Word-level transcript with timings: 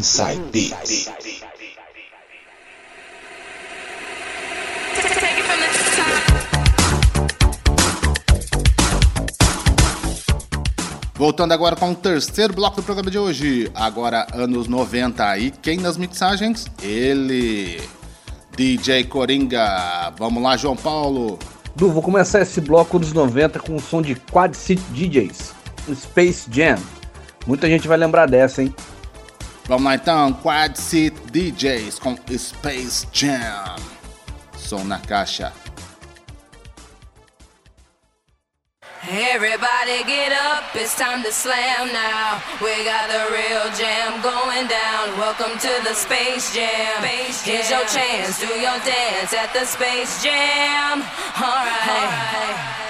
Inside 0.00 0.40
Beats. 0.50 1.10
Voltando 11.14 11.52
agora 11.52 11.76
com 11.76 11.90
o 11.90 11.94
terceiro 11.94 12.54
bloco 12.54 12.76
do 12.76 12.82
programa 12.82 13.10
de 13.10 13.18
hoje. 13.18 13.70
Agora, 13.74 14.26
anos 14.32 14.68
90. 14.68 15.36
E 15.36 15.50
quem 15.50 15.76
nas 15.76 15.98
mixagens? 15.98 16.66
Ele. 16.82 17.78
DJ 18.56 19.04
Coringa. 19.04 20.14
Vamos 20.16 20.42
lá, 20.42 20.56
João 20.56 20.76
Paulo. 20.76 21.38
Du, 21.76 21.90
vou 21.90 22.02
começar 22.02 22.40
esse 22.40 22.62
bloco 22.62 22.98
dos 22.98 23.12
90 23.12 23.60
com 23.60 23.76
o 23.76 23.80
som 23.80 24.00
de 24.00 24.14
Quad 24.14 24.54
City 24.54 24.82
DJs. 24.92 25.52
Space 25.94 26.48
Jam. 26.50 26.78
Muita 27.46 27.68
gente 27.68 27.86
vai 27.86 27.98
lembrar 27.98 28.24
dessa, 28.24 28.62
hein? 28.62 28.74
Vamos 29.70 29.84
lá 29.84 29.94
então, 29.94 30.32
Quad 30.32 30.76
City 30.76 31.16
DJs 31.30 32.00
com 32.00 32.16
Space 32.36 33.06
Jam. 33.12 33.76
Som 34.58 34.82
na 34.82 34.98
caixa. 34.98 35.52
Everybody 39.08 40.02
get 40.08 40.32
up, 40.32 40.74
it's 40.74 40.96
time 40.96 41.22
to 41.22 41.30
slam 41.30 41.92
now. 41.92 42.42
We 42.60 42.82
got 42.82 43.06
the 43.10 43.30
real 43.30 43.70
jam 43.78 44.20
going 44.20 44.66
down. 44.66 45.16
Welcome 45.16 45.56
to 45.60 45.84
the 45.84 45.94
Space 45.94 46.52
Jam. 46.52 47.04
Space 47.04 47.44
jam. 47.44 47.54
Here's 47.54 47.70
your 47.70 47.86
chance, 47.86 48.40
do 48.40 48.52
your 48.54 48.76
dance 48.80 49.32
at 49.32 49.52
the 49.52 49.64
Space 49.64 50.20
Jam. 50.20 51.00
Alright. 51.38 51.88
All 51.88 52.10
right. 52.10 52.10
you 52.70 52.86
gonna 52.86 52.89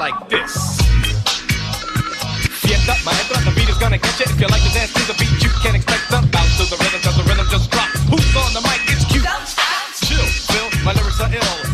like 0.00 0.30
this. 0.30 0.80
Fiesta, 2.64 2.96
maestro, 3.04 3.36
the 3.44 3.52
beat 3.54 3.68
is 3.68 3.76
gonna 3.76 3.98
get 3.98 4.18
you. 4.18 4.24
If 4.32 4.40
you 4.40 4.46
like 4.46 4.62
to 4.64 4.72
dance 4.72 4.94
to 4.94 5.04
the 5.04 5.16
beat, 5.20 5.44
you 5.44 5.50
can 5.60 5.74
expect 5.76 6.08
to 6.08 6.24
bounce 6.32 6.56
to 6.56 6.64
the 6.72 6.78
rhythm, 6.80 7.00
cause 7.04 7.16
the 7.18 7.24
rhythm 7.28 7.46
just 7.50 7.70
dropped. 7.70 7.98
Who's 8.08 8.34
on 8.34 8.54
the 8.56 8.62
mic? 8.64 8.80
It's 8.88 9.04
cute. 9.04 9.28
Chill, 10.00 10.24
Phil, 10.24 10.84
my 10.84 10.94
lyrics 10.94 11.20
are 11.20 11.28
ill. 11.28 11.69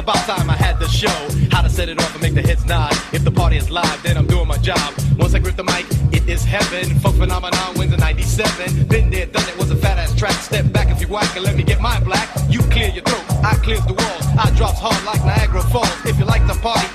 About 0.00 0.16
time 0.24 0.48
I 0.48 0.56
had 0.56 0.78
the 0.78 0.88
show. 0.88 1.18
How 1.50 1.60
to 1.60 1.68
set 1.68 1.88
it 1.88 1.98
off 2.00 2.12
and 2.14 2.22
make 2.22 2.34
the 2.34 2.40
hits 2.40 2.64
nod. 2.64 2.92
If 3.12 3.22
the 3.22 3.30
party 3.30 3.56
is 3.56 3.70
live, 3.70 4.02
then 4.02 4.16
I'm 4.16 4.26
doing 4.26 4.48
my 4.48 4.56
job. 4.58 4.94
Once 5.18 5.34
I 5.34 5.38
grip 5.38 5.56
the 5.56 5.64
mic, 5.64 5.84
it 6.10 6.26
is 6.28 6.42
heaven. 6.42 6.98
Folk 7.00 7.16
phenomenon 7.16 7.74
wins 7.76 7.92
in 7.92 8.00
97. 8.00 8.86
Been 8.86 9.10
there, 9.10 9.26
done 9.26 9.46
it, 9.48 9.56
was 9.58 9.70
a 9.70 9.76
fat 9.76 9.98
ass 9.98 10.16
track. 10.16 10.32
Step 10.32 10.72
back 10.72 10.90
if 10.90 11.00
you 11.02 11.08
whack 11.08 11.36
and 11.36 11.44
let 11.44 11.54
me 11.54 11.62
get 11.62 11.80
my 11.80 12.00
black. 12.00 12.28
You 12.48 12.60
clear 12.72 12.88
your 12.88 13.04
throat, 13.04 13.24
I 13.44 13.54
clears 13.56 13.84
the 13.84 13.94
walls. 13.94 14.24
I 14.38 14.50
drops 14.56 14.78
hard 14.80 15.04
like 15.04 15.22
Niagara 15.24 15.62
Falls. 15.62 15.92
If 16.06 16.18
you 16.18 16.24
like 16.24 16.46
the 16.46 16.54
party 16.54 16.89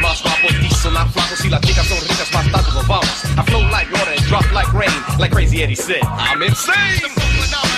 más 0.00 0.22
guapo, 0.22 0.48
diesel, 0.60 0.92
not 0.92 1.10
flaco. 1.12 1.36
Si 1.36 1.48
las 1.48 1.60
chicas 1.62 1.86
más 2.32 2.86
vamos. 2.86 3.24
I 3.36 3.42
flow 3.44 3.62
like 3.70 3.90
water 3.92 4.12
and 4.12 4.26
drop 4.26 4.44
like 4.52 4.72
rain. 4.72 4.90
Like 5.18 5.32
Crazy 5.32 5.62
Eddie 5.62 5.74
said, 5.74 6.02
I'm 6.04 6.42
insane. 6.42 7.75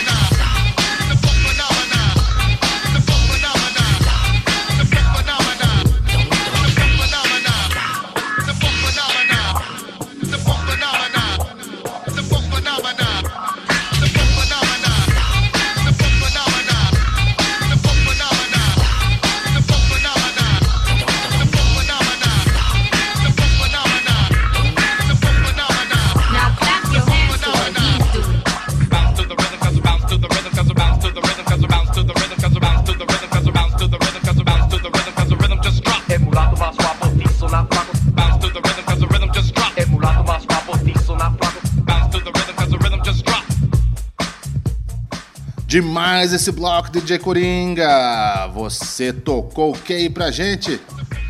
Demais 45.79 46.33
esse 46.33 46.51
bloco, 46.51 46.91
DJ 46.91 47.21
Coringa. 47.21 48.49
Você 48.53 49.13
tocou 49.13 49.71
o 49.71 49.79
que 49.79 49.93
aí 49.93 50.11
pra 50.11 50.29
gente? 50.29 50.81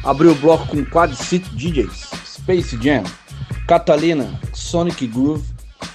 Abriu 0.02 0.32
o 0.32 0.34
bloco 0.34 0.68
com 0.68 0.86
Quad 0.86 1.14
City 1.14 1.54
DJs, 1.54 2.08
Space 2.24 2.78
Jam, 2.82 3.04
Catalina, 3.66 4.40
Sonic 4.54 5.06
Groove, 5.06 5.46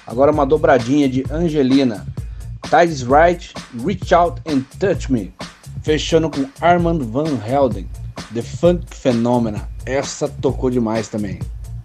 agora 0.06 0.32
uma 0.32 0.46
dobradinha 0.46 1.10
de 1.10 1.26
Angelina, 1.32 2.06
Tides 2.70 3.02
Right, 3.02 3.52
Reach 3.84 4.14
Out 4.14 4.40
and 4.48 4.62
Touch 4.78 5.12
Me, 5.12 5.34
fechando 5.82 6.30
com 6.30 6.48
Armand 6.62 7.00
Van 7.00 7.40
Helden, 7.44 7.90
The 8.36 8.44
Funk 8.44 8.86
Phenomena. 8.96 9.68
Essa 9.84 10.30
tocou 10.30 10.70
demais 10.70 11.08
também. 11.08 11.40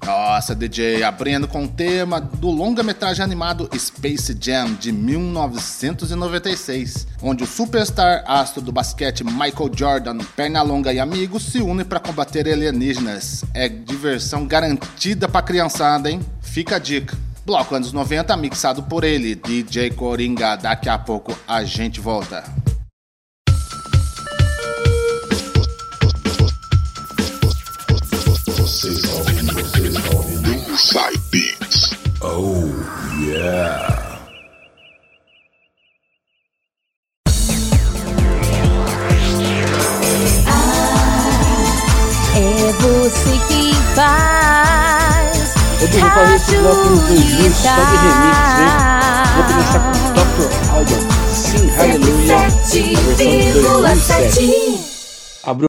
Nossa, 0.08 0.54
DJ, 0.54 1.02
abrindo 1.02 1.46
com 1.46 1.64
o 1.64 1.68
tema 1.68 2.18
do 2.18 2.50
longa-metragem 2.50 3.22
animado 3.22 3.68
Space 3.78 4.34
Jam 4.40 4.72
de 4.72 4.90
1996, 4.90 7.06
onde 7.20 7.44
o 7.44 7.46
superstar 7.46 8.24
astro 8.26 8.62
do 8.62 8.72
basquete 8.72 9.22
Michael 9.22 9.70
Jordan, 9.76 10.16
Pernalonga 10.34 10.94
e 10.94 10.98
amigos 10.98 11.42
se 11.42 11.60
unem 11.60 11.84
para 11.84 12.00
combater 12.00 12.48
alienígenas. 12.48 13.44
É 13.52 13.68
diversão 13.68 14.46
garantida 14.46 15.28
pra 15.28 15.42
criançada, 15.42 16.10
hein? 16.10 16.20
Fica 16.40 16.76
a 16.76 16.78
dica. 16.78 17.14
Bloco 17.44 17.74
anos 17.74 17.92
90, 17.92 18.34
mixado 18.38 18.82
por 18.84 19.04
ele, 19.04 19.34
DJ 19.34 19.90
Coringa. 19.90 20.56
Daqui 20.56 20.88
a 20.88 20.98
pouco 20.98 21.38
a 21.46 21.64
gente 21.64 22.00
volta. 22.00 22.44
Você 28.68 28.90
está 28.90 29.14
ouvindo, 29.14 29.54
você 29.54 29.88
está 29.88 30.14
ouvindo 30.14 30.52
Inside 30.70 31.18
Beats. 31.30 31.90
Oh, 32.20 32.68
yeah. 33.18 34.20
É 42.36 42.72
você 42.78 43.38
que 43.48 43.74
faz. 43.94 45.54
Eu 45.80 45.88
devo 45.88 46.10
fazer 46.10 46.34
esse 46.34 46.56
bloco 46.56 46.88
nos 46.90 47.00
2000 47.04 47.50
só 47.54 47.74
de 47.74 47.96
remix, 47.96 48.48
hein? 48.58 48.68
Vou 49.34 49.44
começar 49.44 49.80
com 49.80 49.92
Dr. 50.12 50.50
Alban, 50.72 51.02
Sing 51.32 51.68
Hallelujah, 51.70 52.36
a 52.36 52.48
versão 52.50 52.82
de 53.16 53.52
2007. 53.62 54.77